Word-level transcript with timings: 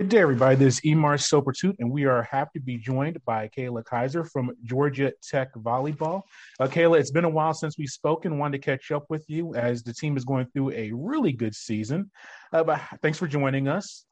Good 0.00 0.08
day, 0.08 0.20
everybody. 0.20 0.56
This 0.56 0.80
is 0.82 0.94
Marcel 0.94 1.42
Pourtout, 1.42 1.76
and 1.78 1.90
we 1.90 2.06
are 2.06 2.22
happy 2.22 2.58
to 2.58 2.64
be 2.64 2.78
joined 2.78 3.22
by 3.26 3.50
Kayla 3.54 3.84
Kaiser 3.84 4.24
from 4.24 4.50
Georgia 4.64 5.12
Tech 5.22 5.52
Volleyball. 5.56 6.22
Uh, 6.58 6.66
Kayla, 6.68 6.98
it's 6.98 7.10
been 7.10 7.26
a 7.26 7.28
while 7.28 7.52
since 7.52 7.76
we've 7.76 7.90
spoken. 7.90 8.38
Wanted 8.38 8.62
to 8.62 8.64
catch 8.64 8.90
up 8.92 9.04
with 9.10 9.26
you 9.28 9.54
as 9.54 9.82
the 9.82 9.92
team 9.92 10.16
is 10.16 10.24
going 10.24 10.46
through 10.46 10.70
a 10.70 10.90
really 10.92 11.32
good 11.32 11.54
season. 11.54 12.10
Uh, 12.50 12.64
but 12.64 12.80
thanks 13.02 13.18
for 13.18 13.26
joining 13.26 13.68
us. 13.68 14.06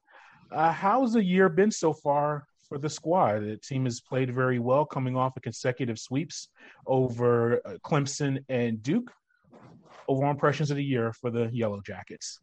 Uh, 0.51 0.71
how's 0.71 1.13
the 1.13 1.23
year 1.23 1.49
been 1.49 1.71
so 1.71 1.91
far 1.91 2.45
for 2.67 2.77
the 2.77 2.87
squad? 2.87 3.39
The 3.39 3.57
team 3.57 3.85
has 3.85 3.99
played 3.99 4.31
very 4.31 4.59
well, 4.59 4.85
coming 4.85 5.17
off 5.17 5.37
of 5.37 5.41
consecutive 5.41 5.97
sweeps 5.97 6.49
over 6.85 7.65
uh, 7.65 7.77
Clemson 7.83 8.43
and 8.47 8.83
Duke. 8.83 9.11
Overall 10.07 10.29
impressions 10.29 10.69
of 10.69 10.77
the 10.77 10.83
year 10.83 11.13
for 11.13 11.31
the 11.31 11.49
Yellow 11.51 11.81
Jackets. 11.81 12.39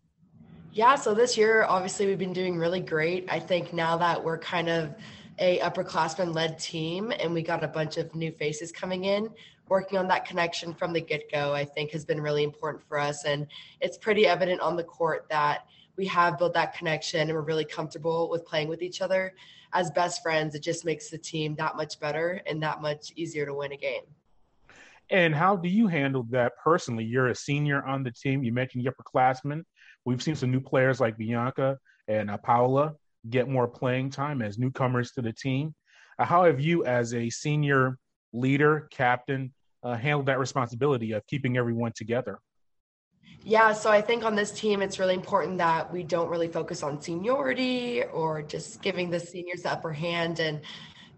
Yeah, 0.76 0.96
so 0.96 1.14
this 1.14 1.38
year, 1.38 1.64
obviously, 1.66 2.04
we've 2.04 2.18
been 2.18 2.34
doing 2.34 2.58
really 2.58 2.80
great. 2.80 3.24
I 3.30 3.40
think 3.40 3.72
now 3.72 3.96
that 3.96 4.22
we're 4.22 4.36
kind 4.36 4.68
of 4.68 4.94
a 5.38 5.58
upperclassman 5.60 6.34
led 6.34 6.58
team 6.58 7.14
and 7.18 7.32
we 7.32 7.40
got 7.40 7.64
a 7.64 7.68
bunch 7.68 7.96
of 7.96 8.14
new 8.14 8.30
faces 8.30 8.72
coming 8.72 9.04
in, 9.04 9.30
working 9.70 9.98
on 9.98 10.06
that 10.08 10.26
connection 10.26 10.74
from 10.74 10.92
the 10.92 11.00
get 11.00 11.32
go, 11.32 11.54
I 11.54 11.64
think 11.64 11.92
has 11.92 12.04
been 12.04 12.20
really 12.20 12.44
important 12.44 12.84
for 12.86 12.98
us. 12.98 13.24
And 13.24 13.46
it's 13.80 13.96
pretty 13.96 14.26
evident 14.26 14.60
on 14.60 14.76
the 14.76 14.84
court 14.84 15.24
that 15.30 15.64
we 15.96 16.04
have 16.08 16.36
built 16.36 16.52
that 16.52 16.74
connection 16.74 17.20
and 17.20 17.32
we're 17.32 17.40
really 17.40 17.64
comfortable 17.64 18.28
with 18.28 18.44
playing 18.44 18.68
with 18.68 18.82
each 18.82 19.00
other. 19.00 19.32
As 19.72 19.90
best 19.92 20.22
friends, 20.22 20.54
it 20.54 20.62
just 20.62 20.84
makes 20.84 21.08
the 21.08 21.16
team 21.16 21.54
that 21.54 21.76
much 21.76 21.98
better 22.00 22.42
and 22.44 22.62
that 22.62 22.82
much 22.82 23.14
easier 23.16 23.46
to 23.46 23.54
win 23.54 23.72
a 23.72 23.78
game. 23.78 24.02
And 25.08 25.34
how 25.34 25.56
do 25.56 25.70
you 25.70 25.86
handle 25.86 26.24
that 26.30 26.52
personally? 26.62 27.04
You're 27.04 27.28
a 27.28 27.34
senior 27.34 27.82
on 27.82 28.02
the 28.02 28.10
team. 28.10 28.42
You 28.42 28.52
mentioned 28.52 28.84
the 28.84 28.90
upperclassmen. 28.90 29.64
We've 30.06 30.22
seen 30.22 30.36
some 30.36 30.52
new 30.52 30.60
players 30.60 31.00
like 31.00 31.18
Bianca 31.18 31.78
and 32.06 32.30
uh, 32.30 32.38
Paula 32.38 32.94
get 33.28 33.48
more 33.48 33.66
playing 33.66 34.10
time 34.10 34.40
as 34.40 34.56
newcomers 34.56 35.10
to 35.12 35.20
the 35.20 35.32
team. 35.32 35.74
Uh, 36.16 36.24
how 36.24 36.44
have 36.44 36.60
you, 36.60 36.86
as 36.86 37.12
a 37.12 37.28
senior 37.28 37.98
leader, 38.32 38.86
captain, 38.92 39.52
uh, 39.82 39.96
handled 39.96 40.26
that 40.26 40.38
responsibility 40.38 41.10
of 41.10 41.26
keeping 41.26 41.56
everyone 41.56 41.92
together? 41.94 42.38
Yeah, 43.42 43.72
so 43.72 43.90
I 43.90 44.00
think 44.00 44.24
on 44.24 44.36
this 44.36 44.52
team, 44.52 44.80
it's 44.80 45.00
really 45.00 45.14
important 45.14 45.58
that 45.58 45.92
we 45.92 46.04
don't 46.04 46.28
really 46.28 46.48
focus 46.48 46.84
on 46.84 47.00
seniority 47.00 48.04
or 48.04 48.42
just 48.42 48.82
giving 48.82 49.10
the 49.10 49.18
seniors 49.18 49.62
the 49.62 49.72
upper 49.72 49.92
hand 49.92 50.38
and 50.38 50.60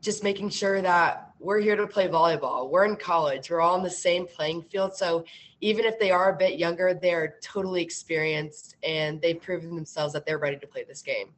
just 0.00 0.24
making 0.24 0.48
sure 0.48 0.80
that 0.80 1.27
we're 1.40 1.60
here 1.60 1.76
to 1.76 1.86
play 1.86 2.08
volleyball. 2.08 2.70
We're 2.70 2.84
in 2.84 2.96
college. 2.96 3.50
We're 3.50 3.60
all 3.60 3.76
on 3.76 3.82
the 3.82 3.90
same 3.90 4.26
playing 4.26 4.62
field. 4.62 4.96
So 4.96 5.24
even 5.60 5.84
if 5.84 5.98
they 5.98 6.10
are 6.10 6.32
a 6.32 6.36
bit 6.36 6.58
younger, 6.58 6.94
they're 6.94 7.36
totally 7.42 7.82
experienced 7.82 8.76
and 8.82 9.20
they've 9.20 9.40
proven 9.40 9.74
themselves 9.74 10.12
that 10.14 10.26
they're 10.26 10.38
ready 10.38 10.58
to 10.58 10.66
play 10.66 10.84
this 10.86 11.02
game. 11.02 11.28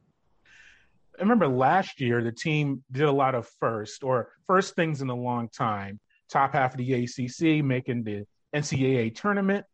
I 1.17 1.21
remember 1.21 1.47
last 1.47 1.99
year 1.99 2.23
the 2.23 2.31
team 2.31 2.83
did 2.91 3.03
a 3.03 3.11
lot 3.11 3.35
of 3.35 3.47
first 3.59 4.03
or 4.03 4.29
first 4.47 4.75
things 4.75 5.01
in 5.01 5.09
a 5.09 5.15
long 5.15 5.49
time. 5.49 5.99
Top 6.29 6.53
half 6.53 6.73
of 6.73 6.77
the 6.77 6.93
ACC, 6.93 7.63
making 7.63 8.03
the 8.03 8.25
NCAA 8.55 9.13
tournament. 9.13 9.65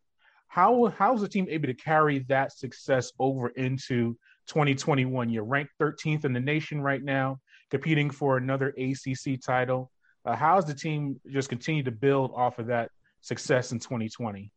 How 0.47 0.87
how's 0.97 1.21
the 1.21 1.27
team 1.27 1.47
able 1.49 1.67
to 1.67 1.73
carry 1.73 2.19
that 2.29 2.51
success 2.51 3.11
over 3.19 3.49
into 3.49 4.17
2021? 4.47 5.29
You're 5.29 5.43
ranked 5.43 5.73
13th 5.79 6.25
in 6.25 6.33
the 6.33 6.39
nation 6.39 6.81
right 6.81 7.03
now, 7.03 7.39
competing 7.69 8.09
for 8.09 8.37
another 8.37 8.73
ACC 8.77 9.39
title. 9.39 9.91
Uh, 10.27 10.35
how's 10.35 10.65
the 10.65 10.73
team 10.73 11.17
just 11.31 11.47
continue 11.47 11.81
to 11.81 11.91
build 11.91 12.33
off 12.35 12.59
of 12.59 12.67
that 12.67 12.91
success 13.21 13.71
in 13.71 13.79
2020? 13.79 14.51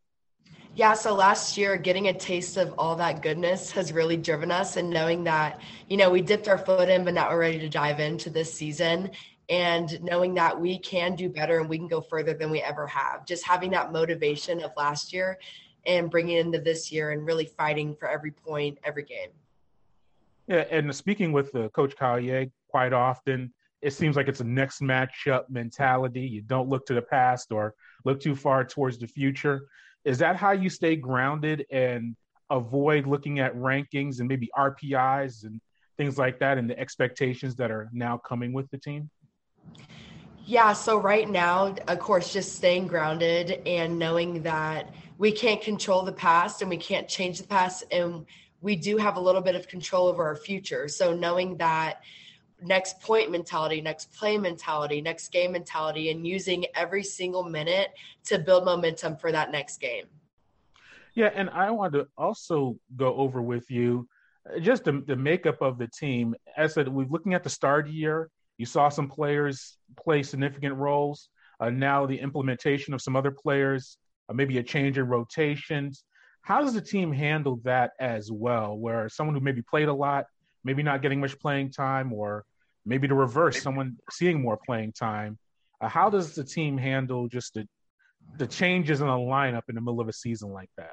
Yeah, 0.75 0.95
so 0.95 1.15
last 1.15 1.57
year, 1.57 1.77
getting 1.77 2.09
a 2.09 2.13
taste 2.13 2.57
of 2.57 2.75
all 2.77 2.97
that 2.97 3.23
goodness 3.23 3.71
has 3.71 3.93
really 3.93 4.17
driven 4.17 4.51
us, 4.51 4.77
and 4.77 4.91
knowing 4.91 5.23
that, 5.25 5.61
you 5.89 5.97
know, 5.97 6.11
we 6.11 6.23
dipped 6.23 6.49
our 6.49 6.59
foot 6.59 6.89
in, 6.89 7.05
but 7.05 7.15
now 7.15 7.31
we're 7.31 7.39
ready 7.39 7.61
to 7.61 7.69
dive 7.69 8.01
into 8.01 8.31
this 8.31 8.53
season. 8.53 9.11
And 9.49 10.01
knowing 10.03 10.35
that 10.35 10.61
we 10.61 10.79
can 10.79 11.15
do 11.15 11.29
better 11.29 11.59
and 11.61 11.69
we 11.69 11.79
can 11.79 11.89
go 11.89 12.01
further 12.01 12.35
than 12.35 12.51
we 12.51 12.61
ever 12.61 12.87
have. 12.87 13.27
Just 13.27 13.45
having 13.45 13.71
that 13.71 13.93
motivation 13.93 14.63
of 14.63 14.71
last 14.77 15.13
year 15.13 15.39
and 15.87 16.09
bringing 16.09 16.37
it 16.37 16.47
into 16.47 16.61
this 16.61 16.93
year 16.93 17.11
and 17.11 17.27
really 17.27 17.47
fighting 17.47 17.97
for 17.97 18.09
every 18.09 18.31
point, 18.31 18.79
every 18.85 19.03
game. 19.03 19.31
Yeah, 20.47 20.65
and 20.71 20.95
speaking 20.95 21.33
with 21.33 21.53
uh, 21.55 21.69
Coach 21.71 21.97
Collier 21.97 22.47
quite 22.69 22.93
often, 22.93 23.53
it 23.83 23.93
seems 23.93 24.17
like 24.17 24.29
it's 24.29 24.41
a 24.41 24.45
next 24.45 24.81
matchup 24.81 25.45
mentality. 25.49 26.23
You 26.23 26.43
don't 26.43 26.69
look 26.69 26.87
to 26.87 26.95
the 26.95 27.03
past 27.03 27.51
or 27.53 27.75
look 28.05 28.21
too 28.21 28.35
far 28.35 28.65
towards 28.65 28.99
the 28.99 29.07
future. 29.07 29.69
Is 30.05 30.19
that 30.19 30.37
how 30.37 30.53
you 30.53 30.69
stay 30.69 30.97
grounded 30.97 31.67
and 31.71 32.17
avoid 32.51 33.07
looking 33.07 33.39
at 33.39 33.55
rankings 33.55 34.19
and 34.21 34.29
maybe 34.29 34.51
RPIs 34.57 35.45
and 35.45 35.61
things 35.97 36.19
like 36.19 36.39
that 36.41 36.59
and 36.59 36.69
the 36.69 36.79
expectations 36.79 37.55
that 37.57 37.71
are 37.71 37.89
now 37.93 38.19
coming 38.19 38.53
with 38.53 38.71
the 38.71 38.79
team? 38.79 39.11
Yeah, 40.47 40.73
so 40.73 40.99
right 40.99 41.29
now, 41.29 41.75
of 41.87 41.99
course, 42.01 42.33
just 42.33 42.57
staying 42.57 42.87
grounded 42.87 43.63
and 43.67 43.99
knowing 43.99 44.43
that 44.43 44.93
we 45.17 45.31
can't 45.33 45.61
control 45.61 46.03
the 46.03 46.13
past 46.13 46.61
and 46.61 46.71
we 46.71 46.79
can't 46.79 47.07
change 47.07 47.39
the 47.39 47.47
past 47.47 47.85
and 47.93 48.27
we 48.63 48.75
do 48.75 48.97
have 48.97 49.17
a 49.17 49.21
little 49.21 49.43
bit 49.43 49.55
of 49.55 49.69
control 49.69 50.07
over 50.07 50.25
our 50.25 50.37
future. 50.37 50.89
So 50.89 51.15
knowing 51.15 51.57
that 51.59 52.03
next 52.63 53.01
point 53.01 53.31
mentality, 53.31 53.81
next 53.81 54.13
play 54.13 54.39
mentality, 54.39 55.01
next 55.01 55.33
game 55.33 55.53
mentality, 55.53 56.11
and 56.11 56.27
using 56.27 56.67
every 56.75 57.03
single 57.03 57.43
minute 57.43 57.89
to 58.25 58.39
build 58.39 58.65
momentum 58.65 59.17
for 59.17 59.33
that 59.33 59.51
next 59.51 59.81
game. 59.81 60.05
Yeah, 61.15 61.31
and 61.35 61.51
I 61.51 61.71
want 61.71 61.93
to 61.95 62.07
also 62.17 62.79
go 62.97 63.15
over 63.17 63.43
with 63.43 63.71
you 63.71 64.09
uh, 64.49 64.59
just 64.61 64.85
the, 64.85 65.03
the 65.07 65.17
makeup 65.17 65.61
of 65.61 65.79
the 65.79 65.89
team. 65.89 66.35
As 66.57 66.73
I 66.73 66.75
said, 66.75 66.89
we're 66.89 67.07
looking 67.07 67.35
at 67.35 67.43
the 67.43 67.51
start 67.51 67.87
of 67.87 67.93
the 67.93 67.99
year. 67.99 68.31
You 68.59 68.67
saw 68.67 68.89
some 68.89 69.09
players 69.09 69.77
play 69.97 70.23
significant 70.23 70.77
roles. 70.77 71.29
Uh, 71.59 71.71
now 71.71 72.07
the 72.07 72.19
implementation 72.19 72.95
of 72.95 73.03
some 73.03 73.17
other 73.17 73.31
players, 73.31 73.99
uh, 74.29 74.35
maybe 74.35 74.59
a 74.59 74.63
change 74.63 74.99
in 74.99 75.07
rotations. 75.07 76.05
How 76.43 76.63
does 76.63 76.75
the 76.75 76.81
team 76.81 77.13
handle 77.13 77.61
that 77.65 77.93
as 78.01 78.31
well? 78.31 78.77
Where 78.77 79.09
someone 79.09 79.35
who 79.35 79.43
maybe 79.43 79.63
played 79.63 79.89
a 79.89 79.95
lot, 79.95 80.27
maybe 80.65 80.83
not 80.83 81.03
getting 81.03 81.21
much 81.21 81.39
playing 81.39 81.73
time, 81.73 82.13
or 82.13 82.45
maybe 82.85 83.07
the 83.07 83.15
reverse, 83.15 83.63
someone 83.63 83.97
seeing 84.11 84.41
more 84.41 84.59
playing 84.65 84.93
time. 84.93 85.39
Uh, 85.81 85.89
how 85.89 86.11
does 86.11 86.35
the 86.35 86.45
team 86.45 86.77
handle 86.77 87.29
just 87.29 87.55
the 87.55 87.67
the 88.37 88.47
changes 88.47 89.01
in 89.01 89.09
a 89.09 89.17
lineup 89.17 89.63
in 89.69 89.75
the 89.75 89.81
middle 89.81 90.01
of 90.01 90.09
a 90.09 90.13
season 90.13 90.53
like 90.53 90.71
that? 90.77 90.93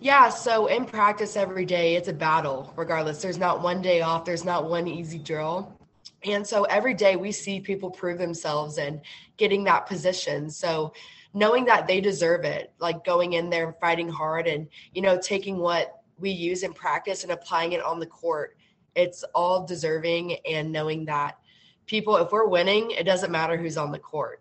Yeah, 0.00 0.28
so 0.28 0.66
in 0.66 0.84
practice 0.84 1.36
every 1.36 1.64
day, 1.64 1.96
it's 1.96 2.08
a 2.08 2.12
battle, 2.12 2.72
regardless. 2.76 3.22
There's 3.22 3.38
not 3.38 3.62
one 3.62 3.80
day 3.80 4.00
off, 4.00 4.24
there's 4.24 4.44
not 4.44 4.68
one 4.68 4.86
easy 4.88 5.18
drill. 5.18 5.78
And 6.24 6.46
so 6.46 6.64
every 6.64 6.94
day 6.94 7.16
we 7.16 7.32
see 7.32 7.60
people 7.60 7.90
prove 7.90 8.18
themselves 8.18 8.78
and 8.78 9.00
getting 9.36 9.64
that 9.64 9.86
position. 9.86 10.50
So 10.50 10.92
knowing 11.34 11.64
that 11.66 11.86
they 11.86 12.00
deserve 12.00 12.44
it, 12.44 12.72
like 12.78 13.04
going 13.04 13.34
in 13.34 13.48
there 13.48 13.68
and 13.68 13.76
fighting 13.80 14.08
hard 14.08 14.46
and, 14.46 14.68
you 14.92 15.02
know, 15.02 15.18
taking 15.18 15.58
what 15.58 16.02
we 16.18 16.30
use 16.30 16.62
in 16.62 16.72
practice 16.72 17.22
and 17.22 17.32
applying 17.32 17.72
it 17.72 17.82
on 17.82 18.00
the 18.00 18.06
court 18.06 18.56
it's 18.96 19.24
all 19.34 19.64
deserving 19.64 20.38
and 20.50 20.72
knowing 20.72 21.04
that 21.04 21.38
people, 21.86 22.16
if 22.16 22.32
we're 22.32 22.48
winning, 22.48 22.90
it 22.90 23.04
doesn't 23.04 23.30
matter 23.30 23.56
who's 23.56 23.76
on 23.76 23.92
the 23.92 23.98
court. 23.98 24.40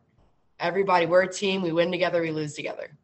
Everybody, 0.59 1.05
we're 1.05 1.23
a 1.23 1.31
team. 1.31 1.61
We 1.61 1.73
win 1.73 1.91
together, 1.91 2.21
we 2.21 2.31
lose 2.31 2.53
together. 2.53 2.97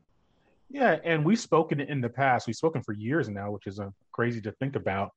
Yeah, 0.69 0.97
and 1.03 1.25
we've 1.25 1.39
spoken 1.39 1.81
in 1.81 1.99
the 1.99 2.09
past. 2.09 2.47
We've 2.47 2.55
spoken 2.55 2.81
for 2.81 2.93
years 2.93 3.27
now, 3.27 3.51
which 3.51 3.67
is 3.67 3.79
uh, 3.79 3.89
crazy 4.13 4.39
to 4.41 4.53
think 4.53 4.77
about. 4.77 5.11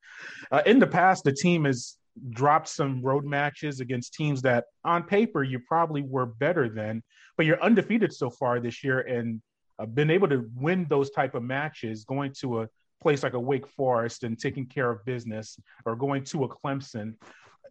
Uh, 0.51 0.63
in 0.67 0.81
the 0.81 0.87
past, 0.87 1.23
the 1.23 1.33
team 1.33 1.65
has 1.65 1.97
dropped 2.31 2.69
some 2.69 3.01
road 3.01 3.25
matches 3.25 3.79
against 3.79 4.15
teams 4.15 4.43
that, 4.43 4.65
on 4.85 5.05
paper, 5.05 5.45
you 5.45 5.61
probably 5.61 6.03
were 6.03 6.27
better 6.27 6.69
than, 6.69 7.05
but 7.37 7.47
you're 7.47 7.63
undefeated 7.63 8.13
so 8.13 8.31
far 8.31 8.59
this 8.59 8.83
year 8.83 9.01
and 9.01 9.41
uh, 9.79 9.87
been 9.87 10.11
able 10.11 10.29
to 10.29 10.51
win 10.57 10.87
those 10.89 11.11
type 11.11 11.37
of 11.37 11.45
matches, 11.45 12.05
going 12.05 12.33
to 12.41 12.63
a 12.63 12.69
place 13.01 13.23
like 13.23 13.35
a 13.35 13.41
Wake 13.41 13.67
Forest 13.67 14.25
and 14.25 14.39
taking 14.39 14.67
care 14.67 14.91
of 14.91 15.05
business 15.05 15.59
or 15.85 15.97
going 15.97 16.25
to 16.25 16.45
a 16.45 16.49
Clemson. 16.49 17.15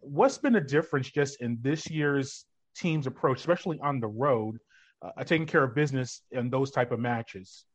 What's 0.02 0.38
been 0.38 0.54
the 0.54 0.62
difference 0.62 1.10
just 1.10 1.42
in 1.42 1.58
this 1.62 1.90
year's 1.90 2.46
team's 2.75 3.08
approach, 3.08 3.40
especially 3.40 3.80
on 3.80 4.00
the 4.00 4.08
road, 4.08 4.60
uh, 5.02 5.24
taking 5.24 5.48
care 5.48 5.64
of 5.64 5.75
business 5.75 6.22
in 6.31 6.50
those 6.50 6.72
type 6.72 6.92
of 6.92 7.00
matches? 7.00 7.66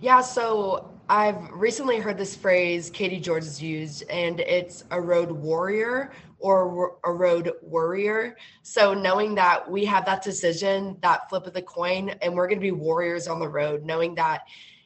Yeah, 0.00 0.20
so 0.20 0.90
I've 1.08 1.50
recently 1.52 1.98
heard 1.98 2.18
this 2.18 2.36
phrase 2.36 2.90
Katie 2.90 3.20
George 3.20 3.44
has 3.44 3.62
used, 3.62 4.02
and 4.10 4.40
it's 4.40 4.84
a 4.90 5.00
road 5.00 5.30
warrior 5.30 6.12
or 6.38 6.98
a 7.04 7.12
road 7.12 7.52
warrior. 7.62 8.36
So 8.62 8.92
knowing 8.92 9.34
that 9.36 9.70
we 9.70 9.84
have 9.86 10.04
that 10.04 10.22
decision, 10.22 10.98
that 11.00 11.28
flip 11.30 11.46
of 11.46 11.54
the 11.54 11.62
coin, 11.62 12.10
and 12.20 12.34
we're 12.34 12.48
going 12.48 12.58
to 12.58 12.64
be 12.64 12.72
warriors 12.72 13.28
on 13.28 13.38
the 13.38 13.48
road, 13.48 13.84
knowing 13.84 14.14
that 14.16 14.42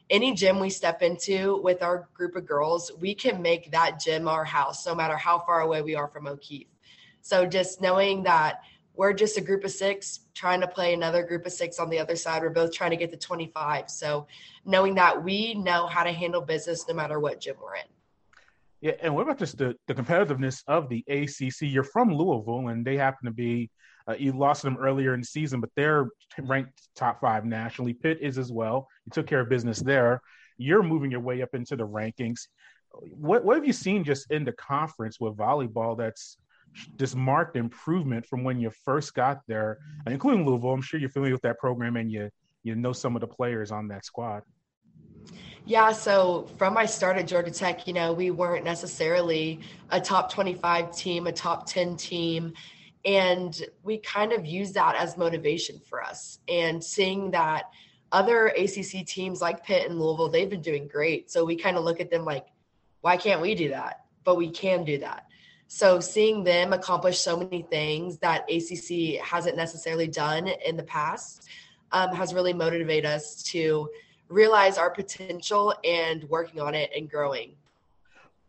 any 0.09 0.33
gym 0.33 0.59
we 0.59 0.69
step 0.69 1.01
into 1.01 1.61
with 1.61 1.83
our 1.83 2.07
group 2.13 2.35
of 2.35 2.45
girls, 2.45 2.91
we 2.99 3.13
can 3.13 3.41
make 3.41 3.71
that 3.71 3.99
gym 3.99 4.27
our 4.27 4.43
house, 4.43 4.85
no 4.85 4.95
matter 4.95 5.15
how 5.15 5.39
far 5.39 5.61
away 5.61 5.81
we 5.81 5.95
are 5.95 6.07
from 6.07 6.27
O'Keefe. 6.27 6.67
So 7.21 7.45
just 7.45 7.81
knowing 7.81 8.23
that 8.23 8.61
we're 8.95 9.13
just 9.13 9.37
a 9.37 9.41
group 9.41 9.63
of 9.63 9.71
six 9.71 10.21
trying 10.33 10.61
to 10.61 10.67
play 10.67 10.93
another 10.93 11.23
group 11.23 11.45
of 11.45 11.53
six 11.53 11.79
on 11.79 11.89
the 11.89 11.99
other 11.99 12.15
side. 12.15 12.41
We're 12.41 12.49
both 12.49 12.73
trying 12.73 12.91
to 12.91 12.97
get 12.97 13.11
to 13.11 13.17
25. 13.17 13.89
So 13.89 14.27
knowing 14.65 14.95
that 14.95 15.23
we 15.23 15.53
know 15.53 15.87
how 15.87 16.03
to 16.03 16.11
handle 16.11 16.41
business 16.41 16.85
no 16.87 16.93
matter 16.93 17.19
what 17.19 17.39
gym 17.39 17.55
we're 17.61 17.75
in. 17.75 17.83
Yeah, 18.81 18.93
and 19.01 19.13
what 19.13 19.23
about 19.23 19.39
just 19.39 19.57
the, 19.57 19.75
the 19.87 19.93
competitiveness 19.93 20.63
of 20.67 20.89
the 20.89 21.03
ACC? 21.07 21.61
You're 21.61 21.83
from 21.83 22.13
Louisville, 22.13 22.69
and 22.69 22.85
they 22.85 22.95
happen 22.95 23.25
to 23.25 23.31
be. 23.31 23.69
Uh, 24.09 24.15
you 24.17 24.31
lost 24.31 24.63
them 24.63 24.77
earlier 24.77 25.13
in 25.13 25.19
the 25.19 25.25
season, 25.25 25.59
but 25.61 25.69
they're 25.75 26.09
ranked 26.39 26.89
top 26.95 27.21
five 27.21 27.45
nationally. 27.45 27.93
Pitt 27.93 28.17
is 28.21 28.37
as 28.37 28.51
well. 28.51 28.87
You 29.05 29.11
took 29.11 29.27
care 29.27 29.41
of 29.41 29.49
business 29.49 29.79
there. 29.79 30.21
You're 30.57 30.81
moving 30.81 31.11
your 31.11 31.19
way 31.19 31.41
up 31.41 31.53
into 31.53 31.75
the 31.75 31.87
rankings. 31.87 32.47
What 32.91 33.45
what 33.45 33.55
have 33.55 33.65
you 33.65 33.73
seen 33.73 34.03
just 34.03 34.31
in 34.31 34.43
the 34.43 34.51
conference 34.53 35.19
with 35.19 35.37
volleyball 35.37 35.95
that's 35.97 36.37
this 36.97 37.15
marked 37.15 37.55
improvement 37.55 38.25
from 38.25 38.43
when 38.43 38.59
you 38.59 38.71
first 38.83 39.13
got 39.13 39.41
there, 39.47 39.77
including 40.07 40.45
Louisville? 40.45 40.73
I'm 40.73 40.81
sure 40.81 40.99
you're 40.99 41.09
familiar 41.09 41.35
with 41.35 41.43
that 41.43 41.59
program 41.59 41.95
and 41.95 42.11
you 42.11 42.29
you 42.63 42.75
know 42.75 42.93
some 42.93 43.15
of 43.15 43.21
the 43.21 43.27
players 43.27 43.71
on 43.71 43.87
that 43.89 44.05
squad. 44.05 44.41
Yeah, 45.65 45.91
so 45.91 46.49
from 46.57 46.73
my 46.73 46.85
start 46.85 47.17
at 47.17 47.27
Georgia 47.27 47.51
Tech, 47.51 47.85
you 47.85 47.93
know, 47.93 48.11
we 48.11 48.31
weren't 48.31 48.65
necessarily 48.65 49.59
a 49.91 50.01
top 50.01 50.31
25 50.31 50.95
team, 50.95 51.27
a 51.27 51.31
top 51.31 51.67
10 51.67 51.95
team. 51.95 52.53
And 53.05 53.61
we 53.83 53.97
kind 53.97 54.33
of 54.33 54.45
use 54.45 54.73
that 54.73 54.95
as 54.95 55.17
motivation 55.17 55.79
for 55.79 56.03
us. 56.03 56.39
And 56.47 56.83
seeing 56.83 57.31
that 57.31 57.69
other 58.11 58.47
ACC 58.47 59.05
teams 59.05 59.41
like 59.41 59.63
Pitt 59.63 59.89
and 59.89 59.99
Louisville, 59.99 60.29
they've 60.29 60.49
been 60.49 60.61
doing 60.61 60.87
great. 60.87 61.31
So 61.31 61.45
we 61.45 61.55
kind 61.55 61.77
of 61.77 61.83
look 61.83 61.99
at 61.99 62.09
them 62.09 62.25
like, 62.25 62.47
why 63.01 63.17
can't 63.17 63.41
we 63.41 63.55
do 63.55 63.69
that? 63.69 64.05
But 64.23 64.35
we 64.35 64.49
can 64.49 64.83
do 64.83 64.97
that. 64.99 65.25
So 65.67 65.99
seeing 65.99 66.43
them 66.43 66.73
accomplish 66.73 67.19
so 67.19 67.37
many 67.37 67.61
things 67.61 68.17
that 68.17 68.49
ACC 68.49 69.21
hasn't 69.23 69.55
necessarily 69.55 70.07
done 70.07 70.47
in 70.47 70.75
the 70.75 70.83
past 70.83 71.47
um, 71.91 72.13
has 72.13 72.33
really 72.33 72.53
motivated 72.53 73.05
us 73.05 73.43
to 73.43 73.89
realize 74.29 74.77
our 74.77 74.89
potential 74.89 75.73
and 75.83 76.23
working 76.25 76.59
on 76.59 76.73
it 76.73 76.89
and 76.95 77.09
growing. 77.09 77.55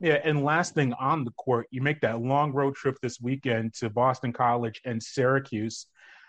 Yeah, 0.00 0.18
and 0.24 0.42
last 0.42 0.74
thing 0.74 0.94
on 0.94 1.24
the 1.24 1.30
court, 1.32 1.66
you 1.70 1.82
make 1.82 2.00
that 2.00 2.20
long 2.22 2.52
road 2.52 2.74
trip 2.74 2.96
this 3.02 3.20
weekend 3.20 3.74
to 3.74 3.90
Boston 3.90 4.32
College 4.32 4.80
and 4.86 5.02
Syracuse. 5.02 5.86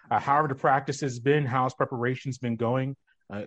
Uh, 0.10 0.20
how 0.20 0.42
have 0.42 0.50
the 0.50 0.56
practice 0.56 1.00
has 1.02 1.20
been? 1.20 1.46
How's 1.46 1.74
preparations 1.74 2.38
been 2.38 2.58
going? 2.58 2.98
Uh, 3.34 3.44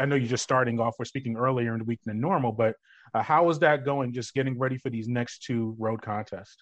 I 0.00 0.06
know 0.06 0.16
you're 0.16 0.28
just 0.28 0.44
starting 0.44 0.80
off. 0.80 0.94
We're 0.98 1.04
speaking 1.04 1.36
earlier 1.36 1.74
in 1.74 1.80
the 1.80 1.84
week 1.84 2.00
than 2.06 2.20
normal, 2.20 2.52
but 2.52 2.76
uh, 3.12 3.22
how 3.22 3.50
is 3.50 3.58
that 3.58 3.84
going? 3.84 4.14
Just 4.14 4.32
getting 4.32 4.58
ready 4.58 4.78
for 4.78 4.88
these 4.88 5.08
next 5.08 5.42
two 5.42 5.76
road 5.78 6.00
contests. 6.00 6.56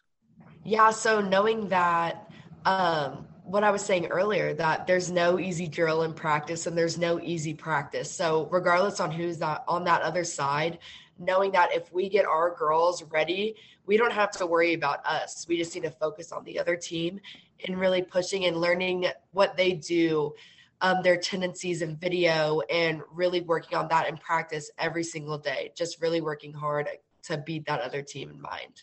Yeah, 0.65 0.91
so 0.91 1.21
knowing 1.21 1.69
that 1.69 2.29
um, 2.65 3.29
what 3.45 3.63
I 3.63 3.71
was 3.71 3.85
saying 3.85 4.07
earlier 4.07 4.55
that 4.55 4.87
there's 4.87 5.11
no 5.11 5.39
easy 5.39 5.69
drill 5.69 6.03
in 6.03 6.15
practice 6.15 6.67
and 6.67 6.77
there's 6.77 6.99
no 6.99 7.21
easy 7.21 7.55
practice. 7.55 8.11
So 8.11 8.49
regardless 8.51 8.99
on 8.99 9.11
who's 9.11 9.39
that 9.39 9.65
on 9.69 9.85
that 9.85 10.03
other 10.03 10.25
side, 10.25 10.79
knowing 11.19 11.53
that 11.53 11.73
if 11.73 11.93
we 11.93 12.09
get 12.09 12.25
our 12.25 12.55
girls 12.55 13.03
ready, 13.05 13.57
we 13.87 13.97
don't 13.97 14.13
have 14.13 14.31
to 14.33 14.47
worry 14.47 14.75
about 14.75 15.05
us. 15.07 15.47
We 15.49 15.57
just 15.57 15.75
need 15.75 15.83
to 15.83 15.91
focus 15.91 16.33
on 16.33 16.45
the 16.45 16.59
other 16.59 16.77
team 16.77 17.21
and 17.67 17.79
really 17.79 18.03
pushing 18.03 18.47
and 18.47 18.57
learning 18.57 19.07
what 19.33 19.57
they 19.57 19.73
do, 19.73 20.35
um, 20.81 21.03
their 21.03 21.17
tendencies 21.17 21.83
in 21.83 21.97
video, 21.97 22.61
and 22.71 23.03
really 23.13 23.41
working 23.43 23.79
on 23.79 23.89
that 23.89 24.09
in 24.09 24.17
practice 24.17 24.71
every 24.79 25.05
single 25.05 25.39
day. 25.39 25.73
Just 25.77 26.01
really 26.01 26.21
working 26.21 26.53
hard 26.53 26.89
to 27.25 27.39
beat 27.39 27.67
that 27.67 27.81
other 27.81 28.03
team 28.03 28.31
in 28.31 28.41
mind. 28.41 28.83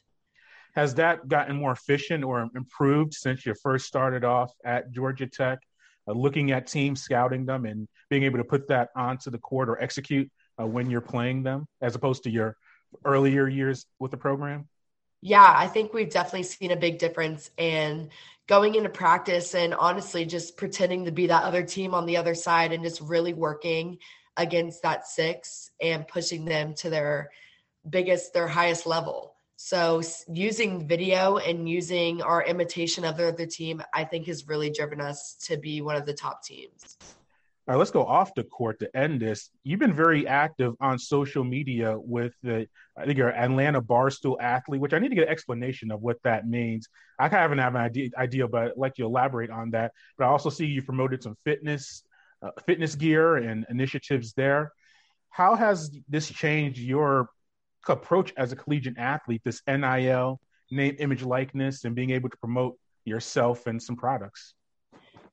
Has 0.75 0.95
that 0.95 1.28
gotten 1.28 1.57
more 1.57 1.74
efficient 1.74 2.24
or 2.24 2.50
improved 2.56 3.13
since 3.13 3.45
you 3.45 3.54
first 3.62 3.86
started 3.86 4.24
off 4.24 4.51
at 4.63 4.92
Georgia 4.92 5.28
Tech? 5.28 5.60
Uh, 6.07 6.13
looking 6.13 6.51
at 6.51 6.66
teams, 6.66 7.01
scouting 7.01 7.45
them, 7.45 7.66
and 7.66 7.88
being 8.10 8.24
able 8.24 8.38
to 8.38 8.44
put 8.44 8.68
that 8.68 8.89
onto 8.95 9.30
the 9.30 9.38
court 9.38 9.69
or 9.69 9.80
execute 9.81 10.31
uh, 10.61 10.65
when 10.65 10.89
you're 10.89 11.01
playing 11.01 11.43
them, 11.43 11.67
as 11.81 11.95
opposed 11.95 12.23
to 12.23 12.29
your 12.29 12.55
earlier 13.05 13.47
years 13.47 13.85
with 13.99 14.11
the 14.11 14.17
program? 14.17 14.67
Yeah, 15.21 15.53
I 15.55 15.67
think 15.67 15.93
we've 15.93 16.09
definitely 16.09 16.43
seen 16.43 16.71
a 16.71 16.75
big 16.75 16.97
difference 16.97 17.51
in 17.57 18.09
going 18.47 18.75
into 18.75 18.89
practice 18.89 19.53
and 19.55 19.73
honestly 19.73 20.25
just 20.25 20.57
pretending 20.57 21.05
to 21.05 21.11
be 21.11 21.27
that 21.27 21.43
other 21.43 21.63
team 21.63 21.93
on 21.93 22.05
the 22.05 22.17
other 22.17 22.33
side 22.33 22.73
and 22.73 22.83
just 22.83 22.99
really 23.01 23.33
working 23.33 23.99
against 24.35 24.81
that 24.81 25.07
six 25.07 25.71
and 25.79 26.07
pushing 26.07 26.45
them 26.45 26.73
to 26.73 26.89
their 26.89 27.29
biggest, 27.87 28.33
their 28.33 28.47
highest 28.47 28.85
level. 28.85 29.35
So 29.57 30.01
using 30.27 30.87
video 30.87 31.37
and 31.37 31.69
using 31.69 32.23
our 32.23 32.43
imitation 32.43 33.05
of 33.05 33.17
the 33.17 33.27
other 33.27 33.45
team, 33.45 33.83
I 33.93 34.05
think 34.05 34.25
has 34.25 34.47
really 34.47 34.71
driven 34.71 34.99
us 34.99 35.35
to 35.43 35.55
be 35.55 35.81
one 35.81 35.95
of 35.95 36.07
the 36.07 36.13
top 36.13 36.43
teams. 36.43 36.97
Let's 37.75 37.91
go 37.91 38.06
off 38.06 38.33
the 38.33 38.44
court 38.44 38.79
to 38.79 38.97
end 38.97 39.21
this. 39.21 39.50
You've 39.63 39.79
been 39.79 39.94
very 39.94 40.27
active 40.27 40.73
on 40.81 40.97
social 40.97 41.44
media 41.44 41.97
with 41.97 42.33
the, 42.41 42.68
I 42.97 43.06
think 43.06 43.18
you're 43.18 43.31
Atlanta 43.31 43.81
Barstool 43.81 44.38
athlete, 44.41 44.81
which 44.81 44.94
I 44.94 45.00
need 45.00 45.09
to 45.09 45.15
get 45.15 45.27
an 45.27 45.31
explanation 45.31 45.91
of 45.91 46.01
what 46.01 46.18
that 46.23 46.47
means. 46.47 46.88
I 47.19 47.29
kind 47.29 47.35
of 47.35 47.41
haven't 47.41 47.57
have 47.59 47.75
an 47.75 47.81
idea, 47.81 48.09
idea, 48.18 48.47
but 48.47 48.63
I'd 48.63 48.77
like 48.77 48.97
you 48.97 49.06
elaborate 49.06 49.51
on 49.51 49.71
that. 49.71 49.91
But 50.18 50.25
I 50.25 50.27
also 50.29 50.50
see 50.50 50.65
you 50.65 50.81
promoted 50.81 51.21
some 51.21 51.35
fitness, 51.44 52.03
uh, 52.41 52.50
fitness 52.65 52.95
gear 52.95 53.38
and 53.38 53.65
initiatives 53.69 54.33
there. 54.33 54.71
How 55.29 55.56
has 55.56 55.95
this 56.09 56.29
changed 56.29 56.79
your 56.79 57.29
approach 57.88 58.33
as 58.38 58.51
a 58.51 58.56
collegiate 58.56 58.97
athlete, 58.97 59.41
this 59.45 59.62
NIL, 59.68 60.41
name, 60.71 60.95
image, 61.00 61.21
likeness, 61.21 61.85
and 61.85 61.95
being 61.95 62.09
able 62.09 62.29
to 62.29 62.38
promote 62.38 62.77
yourself 63.06 63.68
and 63.68 63.81
some 63.81 63.95
products? 63.95 64.56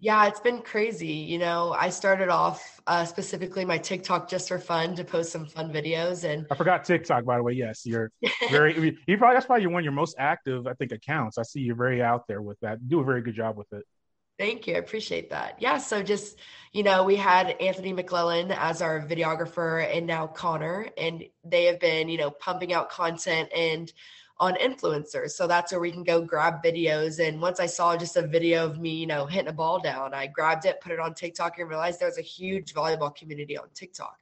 Yeah, 0.00 0.29
it's 0.29 0.39
been 0.39 0.62
crazy. 0.62 1.09
You 1.09 1.39
know, 1.39 1.75
I 1.77 1.91
started 1.91 2.29
off 2.29 2.81
uh, 2.87 3.05
specifically 3.05 3.65
my 3.65 3.79
TikTok 3.79 4.31
just 4.31 4.47
for 4.47 4.59
fun 4.59 4.95
to 4.95 5.03
post 5.03 5.33
some 5.33 5.45
fun 5.45 5.73
videos. 5.73 6.23
And 6.23 6.47
I 6.50 6.55
forgot 6.55 6.85
TikTok, 6.85 7.25
by 7.25 7.37
the 7.37 7.43
way. 7.43 7.55
Yes, 7.55 7.85
you're 7.85 8.12
very. 8.50 8.97
you 9.06 9.19
probably 9.19 9.35
that's 9.35 9.47
probably 9.47 9.67
one 9.67 9.81
of 9.81 9.85
your 9.85 9.93
most 9.93 10.15
active, 10.17 10.69
I 10.69 10.75
think, 10.75 10.93
accounts. 10.93 11.37
I 11.37 11.43
see 11.43 11.61
you're 11.61 11.75
very 11.75 12.00
out 12.00 12.29
there 12.29 12.41
with 12.41 12.61
that. 12.61 12.79
You 12.81 12.89
do 12.89 13.00
a 13.00 13.05
very 13.05 13.23
good 13.23 13.35
job 13.35 13.56
with 13.56 13.73
it. 13.73 13.85
Thank 14.39 14.69
you. 14.69 14.77
I 14.77 14.79
appreciate 14.79 15.31
that. 15.31 15.61
Yeah. 15.61 15.79
So 15.79 16.00
just, 16.00 16.39
you 16.73 16.85
know, 16.85 17.03
we 17.03 17.17
had 17.17 17.56
Anthony 17.61 17.93
McClellan 17.93 18.53
as 18.53 18.81
our 18.81 19.05
videographer 19.05 19.85
and 19.93 20.06
now 20.06 20.29
Connor, 20.29 20.89
and 20.97 21.25
they 21.43 21.65
have 21.65 21.81
been, 21.81 22.09
you 22.09 22.19
know, 22.19 22.31
pumping 22.31 22.73
out 22.73 22.89
content 22.89 23.49
and 23.53 23.93
on 24.40 24.55
influencers. 24.55 25.31
So 25.31 25.46
that's 25.46 25.73
where 25.73 25.81
we 25.81 25.90
can 25.90 26.05
go 26.05 26.20
grab 26.20 26.62
videos. 26.62 27.19
And 27.19 27.40
once 27.40 27.58
I 27.58 27.67
saw 27.67 27.96
just 27.96 28.17
a 28.17 28.26
video 28.26 28.64
of 28.64 28.79
me, 28.79 28.94
you 28.94 29.06
know, 29.06 29.26
hitting 29.26 29.49
a 29.49 29.52
ball 29.52 29.81
down, 29.81 30.14
I 30.14 30.29
grabbed 30.29 30.64
it, 30.64 30.81
put 30.81 30.93
it 30.93 31.00
on 31.00 31.14
TikTok, 31.14 31.58
and 31.58 31.69
realized 31.69 31.99
there 31.99 32.08
was 32.08 32.19
a 32.19 32.23
huge 32.23 32.73
volleyball 32.73 33.14
community 33.14 33.58
on 33.58 33.69
TikTok. 33.75 34.17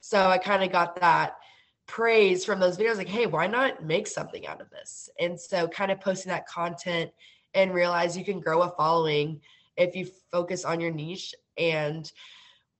So 0.00 0.26
I 0.26 0.38
kind 0.38 0.64
of 0.64 0.72
got 0.72 1.00
that 1.00 1.36
praise 1.86 2.44
from 2.44 2.58
those 2.58 2.76
videos 2.76 2.96
like, 2.96 3.08
hey, 3.08 3.26
why 3.26 3.46
not 3.46 3.84
make 3.84 4.08
something 4.08 4.46
out 4.46 4.60
of 4.60 4.70
this? 4.70 5.08
And 5.20 5.38
so 5.40 5.68
kind 5.68 5.92
of 5.92 6.00
posting 6.00 6.30
that 6.30 6.48
content 6.48 7.12
and 7.54 7.72
realize 7.72 8.16
you 8.16 8.24
can 8.24 8.40
grow 8.40 8.62
a 8.62 8.70
following 8.70 9.40
if 9.76 9.94
you 9.94 10.08
focus 10.30 10.64
on 10.64 10.80
your 10.80 10.90
niche 10.90 11.34
and 11.56 12.10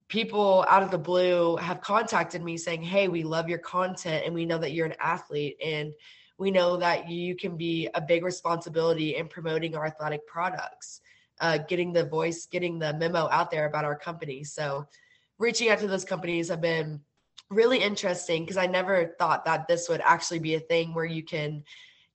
people 0.08 0.64
out 0.68 0.82
of 0.82 0.90
the 0.90 0.98
blue 0.98 1.56
have 1.56 1.80
contacted 1.80 2.42
me 2.42 2.56
saying 2.56 2.82
hey 2.82 3.08
we 3.08 3.22
love 3.22 3.48
your 3.48 3.58
content 3.58 4.24
and 4.26 4.34
we 4.34 4.44
know 4.44 4.58
that 4.58 4.72
you're 4.72 4.86
an 4.86 4.94
athlete 5.00 5.56
and 5.64 5.94
we 6.42 6.50
know 6.50 6.76
that 6.76 7.08
you 7.08 7.36
can 7.36 7.56
be 7.56 7.88
a 7.94 8.00
big 8.00 8.24
responsibility 8.24 9.16
in 9.16 9.28
promoting 9.28 9.76
our 9.76 9.86
athletic 9.86 10.26
products 10.26 11.00
uh, 11.40 11.58
getting 11.58 11.92
the 11.92 12.04
voice 12.04 12.46
getting 12.46 12.78
the 12.78 12.92
memo 12.94 13.28
out 13.30 13.50
there 13.50 13.66
about 13.66 13.84
our 13.84 13.96
company 13.96 14.42
so 14.44 14.86
reaching 15.38 15.68
out 15.70 15.78
to 15.78 15.86
those 15.86 16.04
companies 16.04 16.48
have 16.48 16.60
been 16.60 17.00
really 17.50 17.78
interesting 17.78 18.42
because 18.42 18.56
i 18.56 18.66
never 18.66 19.14
thought 19.18 19.44
that 19.44 19.68
this 19.68 19.88
would 19.88 20.00
actually 20.02 20.38
be 20.38 20.54
a 20.54 20.60
thing 20.60 20.92
where 20.92 21.04
you 21.04 21.22
can 21.22 21.62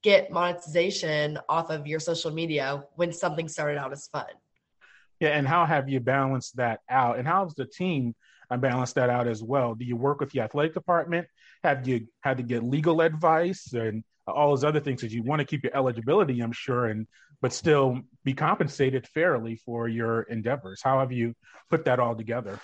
get 0.04 0.32
monetization 0.32 1.40
off 1.50 1.70
of 1.70 1.88
your 1.88 2.00
social 2.00 2.32
media 2.32 2.84
when 2.96 3.12
something 3.12 3.48
started 3.48 3.78
out 3.78 3.92
as 3.92 4.08
fun. 4.08 4.26
Yeah, 5.20 5.30
and 5.30 5.48
how 5.48 5.66
have 5.66 5.90
you 5.90 6.00
balanced 6.00 6.58
that 6.58 6.80
out? 6.90 7.18
And 7.18 7.28
how's 7.28 7.56
the 7.56 7.66
team 7.66 8.16
I 8.50 8.58
balanced 8.58 8.96
that 8.96 9.10
out 9.10 9.28
as 9.28 9.42
well? 9.42 9.74
Do 9.76 9.84
you 9.84 9.96
work 9.96 10.20
with 10.20 10.32
the 10.32 10.42
athletic 10.42 10.74
department? 10.74 11.28
Have 11.64 11.88
you 11.88 12.08
had 12.22 12.38
to 12.38 12.44
get 12.44 12.64
legal 12.64 13.02
advice 13.02 13.74
and 13.74 14.04
all 14.28 14.50
those 14.50 14.64
other 14.64 14.80
things? 14.80 15.02
Because 15.02 15.14
you 15.14 15.24
want 15.24 15.40
to 15.40 15.46
keep 15.46 15.64
your 15.64 15.76
eligibility, 15.76 16.40
I'm 16.42 16.52
sure, 16.52 16.86
and 16.86 17.08
but 17.42 17.54
still 17.54 18.00
be 18.24 18.34
compensated 18.34 19.08
fairly 19.08 19.56
for 19.58 19.88
your 19.88 20.24
endeavors. 20.24 20.82
How 20.84 21.00
have 21.00 21.12
you 21.12 21.36
put 21.70 21.86
that 21.86 22.00
all 22.00 22.16
together? 22.16 22.60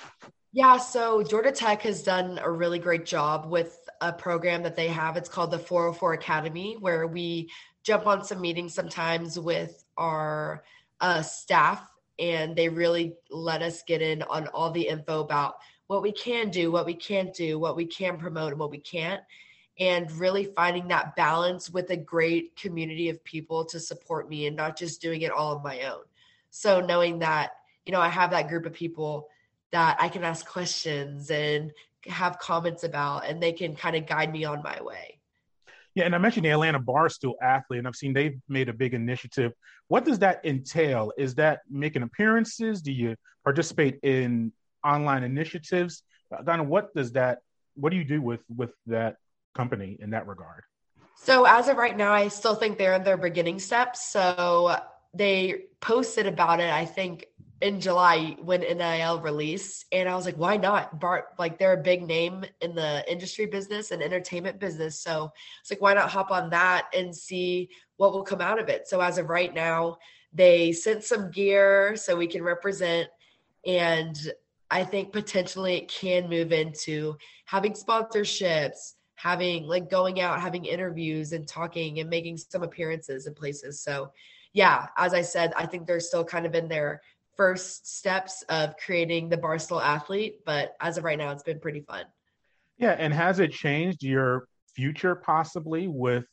Yeah, 0.52 0.78
so 0.78 1.24
Georgia 1.24 1.52
Tech 1.52 1.82
has 1.82 2.04
done 2.04 2.40
a 2.42 2.50
really 2.50 2.78
great 2.80 3.06
job 3.06 3.50
with 3.50 3.78
a 4.02 4.14
program 4.14 4.64
that 4.64 4.76
they 4.76 4.88
have. 4.88 5.18
It's 5.18 5.30
called 5.30 5.52
the 5.52 5.60
404 5.60 6.14
Academy, 6.14 6.78
where 6.80 7.08
we 7.08 7.50
jump 7.84 8.06
on 8.06 8.24
some 8.24 8.40
meetings 8.40 8.74
sometimes 8.74 9.40
with 9.40 9.84
our 9.98 10.64
uh, 11.02 11.22
staff, 11.24 11.84
and 12.20 12.56
they 12.56 12.70
really 12.70 13.16
let 13.32 13.62
us 13.62 13.84
get 13.84 14.02
in 14.02 14.22
on 14.24 14.48
all 14.48 14.70
the 14.70 14.88
info 14.88 15.22
about 15.22 15.56
what 15.88 16.04
we 16.04 16.12
can 16.12 16.50
do, 16.50 16.72
what 16.72 16.86
we 16.86 16.94
can't 16.94 17.34
do, 17.34 17.58
what 17.58 17.76
we 17.76 17.86
can 17.86 18.18
promote, 18.18 18.52
and 18.52 18.60
what 18.60 18.72
we 18.72 18.80
can't. 18.80 19.22
And 19.80 20.12
really 20.12 20.46
finding 20.46 20.88
that 20.90 21.16
balance 21.16 21.70
with 21.70 21.90
a 21.90 21.98
great 21.98 22.56
community 22.56 23.10
of 23.10 23.24
people 23.24 23.66
to 23.66 23.80
support 23.80 24.30
me 24.30 24.46
and 24.46 24.56
not 24.56 24.78
just 24.78 25.02
doing 25.02 25.24
it 25.24 25.32
all 25.32 25.56
on 25.56 25.64
my 25.64 25.82
own. 25.82 26.04
So, 26.52 26.80
knowing 26.80 27.20
that, 27.20 27.54
you 27.86 27.92
know, 27.92 28.00
I 28.00 28.10
have 28.10 28.30
that 28.32 28.50
group 28.50 28.68
of 28.68 28.74
people 28.74 29.30
that 29.72 29.98
I 30.00 30.10
can 30.10 30.24
ask 30.24 30.46
questions 30.46 31.32
and 31.32 31.72
have 32.06 32.38
comments 32.38 32.84
about, 32.84 33.26
and 33.26 33.42
they 33.42 33.52
can 33.52 33.76
kind 33.76 33.96
of 33.96 34.06
guide 34.06 34.32
me 34.32 34.46
on 34.46 34.62
my 34.62 34.80
way. 34.82 35.20
Yeah, 35.96 36.06
and 36.06 36.16
I 36.16 36.18
mentioned 36.18 36.46
the 36.46 36.50
Atlanta 36.50 36.80
Barstool 36.80 37.34
athlete, 37.42 37.80
and 37.80 37.88
I've 37.88 37.96
seen 37.96 38.14
they've 38.14 38.40
made 38.50 38.70
a 38.70 38.74
big 38.74 38.94
initiative. 38.94 39.54
What 39.88 40.06
does 40.06 40.20
that 40.20 40.44
entail? 40.44 41.12
Is 41.18 41.36
that 41.36 41.62
making 41.70 42.02
appearances? 42.02 42.82
Do 42.82 42.92
you 42.92 43.16
participate 43.44 44.00
in 44.02 44.52
online 44.84 45.24
initiatives? 45.24 46.04
Donna, 46.46 46.64
what 46.64 46.94
does 46.96 47.12
that? 47.12 47.40
What 47.76 47.92
do 47.92 47.98
you 47.98 48.04
do 48.04 48.22
with 48.22 48.42
with 48.56 48.72
that 48.88 49.18
company 49.54 49.98
in 50.00 50.10
that 50.12 50.28
regard? 50.28 50.64
So 51.16 51.46
as 51.46 51.68
of 51.68 51.78
right 51.78 51.96
now, 51.96 52.12
I 52.12 52.28
still 52.28 52.56
think 52.56 52.78
they're 52.78 52.96
in 52.96 53.04
their 53.04 53.18
beginning 53.18 53.60
steps. 53.60 54.12
So 54.12 54.76
they 55.14 55.66
posted 55.80 56.26
about 56.26 56.60
it, 56.60 56.72
I 56.72 56.86
think 56.86 57.28
in 57.62 57.80
July 57.80 58.36
when 58.42 58.60
NIL 58.60 59.22
released. 59.22 59.86
And 59.94 60.10
I 60.10 60.16
was 60.16 60.26
like, 60.26 60.36
why 60.36 60.58
not? 60.58 61.00
Bart, 61.00 61.28
like 61.40 61.58
they're 61.58 61.80
a 61.80 61.84
big 61.84 62.06
name 62.06 62.44
in 62.60 62.76
the 62.76 63.10
industry 63.10 63.46
business 63.46 63.92
and 63.92 64.04
entertainment 64.04 64.60
business. 64.60 65.00
So 65.00 65.32
it's 65.62 65.72
like, 65.72 65.82
why 65.82 65.94
not 65.94 66.10
hop 66.10 66.30
on 66.30 66.50
that 66.50 66.88
and 66.94 67.16
see 67.16 67.70
what 67.96 68.12
will 68.12 68.24
come 68.24 68.42
out 68.42 68.60
of 68.60 68.68
it? 68.68 68.88
So 68.90 69.00
as 69.00 69.18
of 69.18 69.30
right 69.30 69.54
now, 69.54 69.98
they 70.34 70.74
sent 70.74 71.06
some 71.06 71.32
gear 71.32 71.96
so 71.96 72.18
we 72.18 72.28
can 72.28 72.44
represent. 72.44 73.08
And 73.66 74.18
I 74.70 74.84
think 74.84 75.14
potentially 75.14 75.76
it 75.76 75.88
can 75.88 76.30
move 76.30 76.52
into 76.52 77.16
having 77.46 77.74
sponsorships, 77.74 78.96
having 79.24 79.66
like 79.66 79.90
going 79.90 80.20
out, 80.20 80.42
having 80.42 80.66
interviews 80.66 81.32
and 81.32 81.48
talking 81.48 82.02
and 82.02 82.10
making 82.10 82.36
some 82.36 82.62
appearances 82.62 83.26
in 83.26 83.34
places. 83.34 83.80
So 83.80 84.12
yeah, 84.52 84.88
as 84.98 85.14
I 85.14 85.22
said, 85.22 85.54
I 85.56 85.66
think 85.66 85.88
they're 85.88 86.02
still 86.02 86.26
kind 86.26 86.46
of 86.46 86.54
in 86.56 86.68
their 86.68 87.02
first 87.38 87.98
steps 87.98 88.44
of 88.50 88.76
creating 88.76 89.30
the 89.30 89.38
Barstool 89.38 89.82
athlete, 89.82 90.42
but 90.46 90.76
as 90.82 90.98
of 90.98 91.06
right 91.06 91.18
now, 91.18 91.32
it's 91.32 91.42
been 91.42 91.62
pretty 91.62 91.80
fun. 91.80 92.04
Yeah, 92.78 92.98
and 93.00 93.14
has 93.14 93.40
it 93.40 93.54
changed 93.54 94.04
your 94.04 94.46
future 94.76 95.16
possibly 95.16 95.88
with 95.88 96.26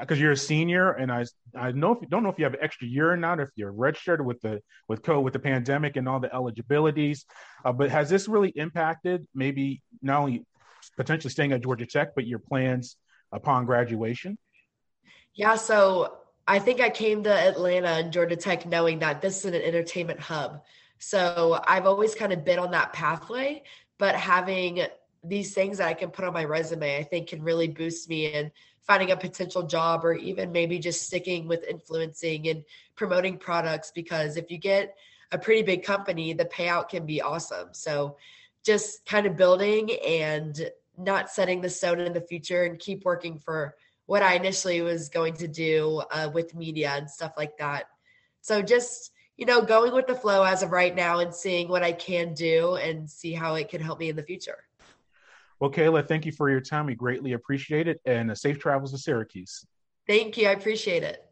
because 0.00 0.18
uh, 0.18 0.20
you're 0.20 0.32
a 0.32 0.36
senior, 0.36 0.90
and 0.90 1.12
I 1.12 1.24
I 1.56 1.70
know 1.70 1.92
if, 1.92 2.10
don't 2.10 2.24
know 2.24 2.30
if 2.30 2.38
you 2.38 2.44
have 2.44 2.54
an 2.54 2.60
extra 2.60 2.88
year 2.88 3.12
or 3.12 3.16
not, 3.16 3.38
if 3.38 3.48
you're 3.54 3.70
registered 3.70 4.26
with 4.26 4.40
the 4.40 4.60
with 4.88 5.02
COVID, 5.02 5.22
with 5.22 5.34
the 5.34 5.38
pandemic 5.38 5.96
and 5.96 6.08
all 6.08 6.18
the 6.18 6.34
eligibilities, 6.34 7.26
uh, 7.64 7.72
but 7.72 7.90
has 7.90 8.10
this 8.10 8.26
really 8.26 8.50
impacted 8.56 9.24
maybe 9.36 9.80
not 10.02 10.18
only 10.18 10.44
potentially 10.96 11.30
staying 11.30 11.52
at 11.52 11.62
Georgia 11.62 11.86
Tech, 11.86 12.14
but 12.14 12.26
your 12.26 12.38
plans 12.38 12.96
upon 13.30 13.66
graduation? 13.66 14.38
Yeah, 15.34 15.56
so 15.56 16.18
I 16.46 16.58
think 16.58 16.80
I 16.80 16.90
came 16.90 17.22
to 17.24 17.30
Atlanta 17.32 17.88
and 17.88 18.12
Georgia 18.12 18.36
Tech 18.36 18.66
knowing 18.66 18.98
that 18.98 19.22
this 19.22 19.44
is 19.44 19.46
an 19.46 19.62
entertainment 19.62 20.20
hub. 20.20 20.62
So 20.98 21.60
I've 21.66 21.86
always 21.86 22.14
kind 22.14 22.32
of 22.32 22.44
been 22.44 22.58
on 22.58 22.72
that 22.72 22.92
pathway, 22.92 23.62
but 23.98 24.14
having 24.14 24.84
these 25.24 25.54
things 25.54 25.78
that 25.78 25.88
I 25.88 25.94
can 25.94 26.10
put 26.10 26.24
on 26.24 26.32
my 26.32 26.44
resume, 26.44 26.96
I 26.96 27.02
think 27.02 27.28
can 27.28 27.42
really 27.42 27.68
boost 27.68 28.08
me 28.08 28.32
in 28.32 28.50
finding 28.82 29.12
a 29.12 29.16
potential 29.16 29.62
job 29.62 30.04
or 30.04 30.14
even 30.14 30.52
maybe 30.52 30.78
just 30.78 31.06
sticking 31.06 31.46
with 31.46 31.64
influencing 31.64 32.48
and 32.48 32.64
promoting 32.96 33.38
products. 33.38 33.92
Because 33.94 34.36
if 34.36 34.50
you 34.50 34.58
get 34.58 34.96
a 35.30 35.38
pretty 35.38 35.62
big 35.62 35.84
company, 35.84 36.32
the 36.32 36.44
payout 36.44 36.88
can 36.88 37.06
be 37.06 37.22
awesome. 37.22 37.68
So 37.72 38.16
just 38.64 39.04
kind 39.06 39.26
of 39.26 39.36
building 39.36 39.90
and 40.06 40.70
not 40.98 41.30
setting 41.30 41.60
the 41.60 41.70
stone 41.70 42.00
in 42.00 42.12
the 42.12 42.20
future 42.20 42.64
and 42.64 42.78
keep 42.78 43.04
working 43.04 43.38
for 43.38 43.74
what 44.06 44.22
I 44.22 44.34
initially 44.34 44.82
was 44.82 45.08
going 45.08 45.34
to 45.34 45.48
do 45.48 46.02
uh, 46.10 46.30
with 46.32 46.54
media 46.54 46.90
and 46.96 47.10
stuff 47.10 47.32
like 47.36 47.56
that. 47.58 47.84
So 48.40 48.60
just, 48.62 49.12
you 49.36 49.46
know, 49.46 49.62
going 49.62 49.92
with 49.92 50.06
the 50.06 50.14
flow 50.14 50.42
as 50.42 50.62
of 50.62 50.72
right 50.72 50.94
now 50.94 51.20
and 51.20 51.34
seeing 51.34 51.68
what 51.68 51.82
I 51.82 51.92
can 51.92 52.34
do 52.34 52.76
and 52.76 53.08
see 53.08 53.32
how 53.32 53.54
it 53.54 53.68
can 53.68 53.80
help 53.80 53.98
me 54.00 54.10
in 54.10 54.16
the 54.16 54.22
future. 54.22 54.64
Well, 55.60 55.70
Kayla, 55.70 56.06
thank 56.06 56.26
you 56.26 56.32
for 56.32 56.50
your 56.50 56.60
time. 56.60 56.86
We 56.86 56.94
greatly 56.94 57.32
appreciate 57.34 57.86
it 57.86 58.00
and 58.04 58.36
safe 58.36 58.58
travels 58.58 58.90
to 58.92 58.98
Syracuse. 58.98 59.64
Thank 60.08 60.36
you. 60.36 60.48
I 60.48 60.52
appreciate 60.52 61.04
it. 61.04 61.24